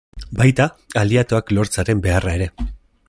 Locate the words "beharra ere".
2.07-2.49